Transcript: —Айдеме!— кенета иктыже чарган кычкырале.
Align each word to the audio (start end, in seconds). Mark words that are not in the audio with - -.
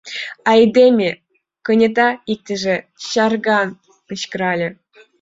—Айдеме!— 0.51 1.09
кенета 1.65 2.09
иктыже 2.31 2.75
чарган 3.09 3.69
кычкырале. 4.07 4.69